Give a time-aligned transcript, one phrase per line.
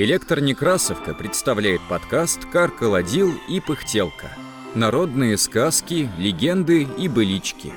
[0.00, 4.30] Электронекрасовка представляет подкаст «Каркаладил и пыхтелка».
[4.76, 7.72] Народные сказки, легенды и былички.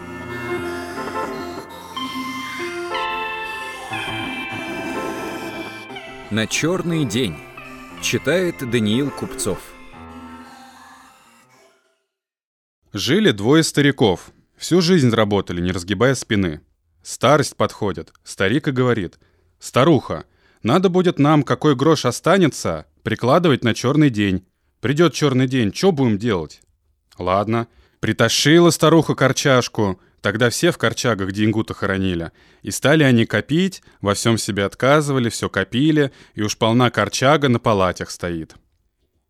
[6.30, 7.38] На черный день.
[8.04, 9.58] Читает Даниил Купцов.
[12.94, 14.30] Жили двое стариков.
[14.56, 16.62] Всю жизнь работали, не разгибая спины.
[17.02, 18.14] Старость подходит.
[18.24, 19.18] Старик и говорит.
[19.58, 20.26] «Старуха,
[20.64, 24.46] надо будет нам, какой грош останется, прикладывать на черный день.
[24.80, 26.62] Придет черный день, что будем делать?
[27.18, 27.68] Ладно.
[28.00, 30.00] Притащила старуха корчашку.
[30.22, 32.32] Тогда все в корчагах деньгу-то хоронили.
[32.62, 37.60] И стали они копить, во всем себе отказывали, все копили, и уж полна корчага на
[37.60, 38.56] палатях стоит.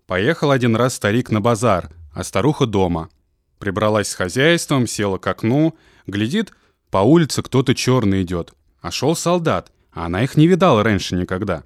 [0.05, 3.09] Поехал один раз старик на базар, а старуха дома.
[3.57, 6.51] Прибралась с хозяйством, села к окну, глядит,
[6.89, 8.53] по улице кто-то черный идет.
[8.81, 11.63] А шел солдат— а она их не видала раньше никогда.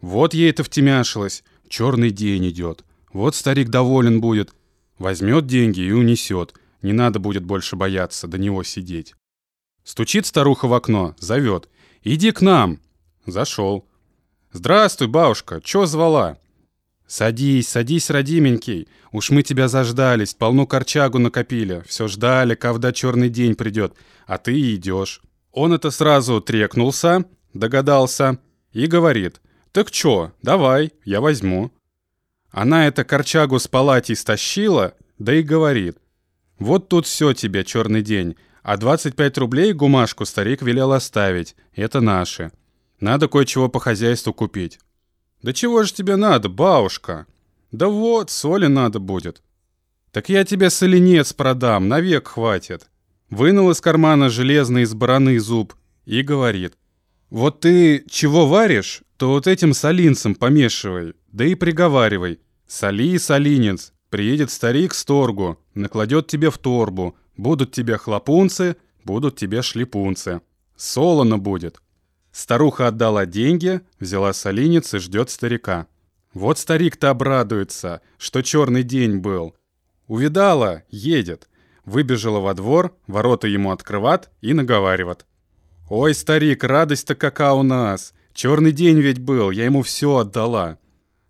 [0.00, 1.44] Вот ей это втемяшилось.
[1.68, 2.84] Черный день идет.
[3.12, 4.54] Вот старик доволен будет.
[4.98, 6.54] Возьмет деньги и унесет.
[6.82, 9.14] Не надо будет больше бояться, до него сидеть.
[9.82, 11.68] Стучит старуха в окно, зовет.
[12.02, 12.80] «Иди к нам!»
[13.24, 13.86] Зашел.
[14.52, 16.36] «Здравствуй, бабушка, чё звала?»
[17.06, 18.88] «Садись, садись, родименький.
[19.10, 21.82] Уж мы тебя заждались, полну корчагу накопили.
[21.86, 23.94] Все ждали, когда черный день придет,
[24.26, 25.22] а ты идешь».
[25.52, 28.38] Он это сразу трекнулся, догадался,
[28.72, 29.40] и говорит,
[29.72, 31.70] «Так чё, давай, я возьму».
[32.50, 35.98] Она это корчагу с палати стащила, да и говорит,
[36.58, 42.52] «Вот тут все тебе, черный день, а 25 рублей гумашку старик велел оставить, это наши.
[43.00, 44.78] Надо кое-чего по хозяйству купить».
[45.42, 47.26] «Да чего же тебе надо, бабушка?»
[47.70, 49.42] «Да вот, соли надо будет».
[50.10, 52.88] «Так я тебе соленец продам, навек хватит».
[53.30, 56.74] Вынул из кармана железный из бараны зуб и говорит,
[57.30, 62.40] вот ты чего варишь, то вот этим солинцем помешивай, да и приговаривай.
[62.66, 67.16] Соли, солинец, приедет старик с торгу, накладет тебе в торбу.
[67.36, 70.40] Будут тебе хлопунцы, будут тебе шлепунцы.
[70.76, 71.80] Солоно будет.
[72.30, 75.86] Старуха отдала деньги, взяла солинец и ждет старика.
[76.32, 79.54] Вот старик-то обрадуется, что черный день был.
[80.08, 81.48] Увидала, едет.
[81.84, 85.26] Выбежала во двор, ворота ему открыват и наговариват.
[85.88, 88.14] «Ой, старик, радость-то какая у нас!
[88.32, 90.78] Черный день ведь был, я ему все отдала!»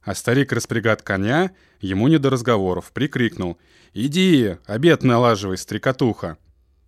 [0.02, 1.50] А старик распрягает коня,
[1.80, 3.58] ему не до разговоров, прикрикнул.
[3.94, 6.38] «Иди, обед налаживай, стрекотуха!»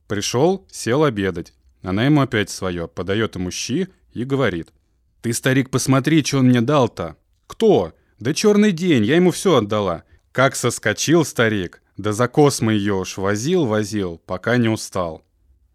[0.06, 1.54] Пришел, сел обедать.
[1.82, 4.72] Она ему опять свое, подает ему щи и говорит.
[5.22, 7.16] «Ты, старик, посмотри, что он мне дал-то!»
[7.46, 12.94] «Кто?» «Да черный день, я ему все отдала!» Как соскочил старик, да за космы ее
[12.94, 15.22] уж возил-возил, пока не устал.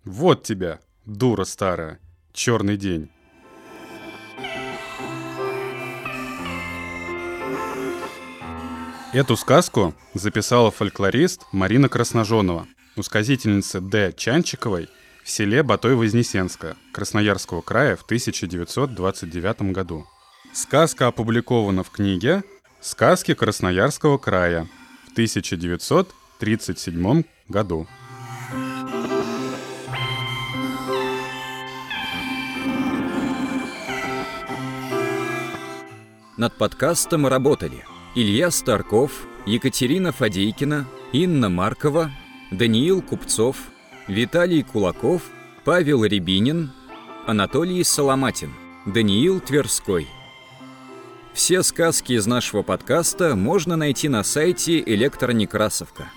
[0.04, 2.00] «Вот тебя, Дура старая.
[2.32, 3.10] Черный день.
[9.12, 14.14] Эту сказку записала фольклорист Марина Красножонова, у сказительницы Д.
[14.16, 14.90] Чанчиковой
[15.24, 20.06] в селе Батой-Вознесенска Красноярского края в 1929 году.
[20.54, 22.44] Сказка опубликована в книге
[22.80, 24.68] «Сказки Красноярского края»
[25.08, 27.88] в 1937 году.
[36.38, 39.12] Над подкастом работали Илья Старков,
[39.46, 42.12] Екатерина Фадейкина, Инна Маркова,
[42.52, 43.58] Даниил Купцов,
[44.08, 45.24] Виталий Кулаков,
[45.66, 46.72] Павел Рябинин,
[47.28, 48.54] Анатолий Соломатин,
[48.86, 50.08] Даниил Тверской.
[51.34, 56.10] Все сказки из нашего подкаста можно найти на сайте Электронекрасовка.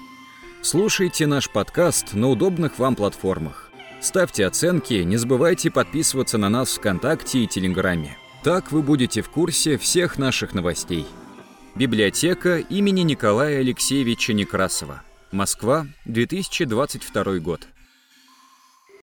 [0.63, 3.71] Слушайте наш подкаст на удобных вам платформах.
[4.01, 8.19] Ставьте оценки, не забывайте подписываться на нас ВКонтакте и Телеграме.
[8.45, 11.07] Так вы будете в курсе всех наших новостей.
[11.75, 15.03] Библиотека имени Николая Алексеевича Некрасова.
[15.33, 17.67] Москва, 2022 год.